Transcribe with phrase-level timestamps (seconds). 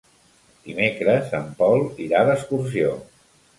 [0.67, 2.99] Dimecres en Pol irà d'excursió.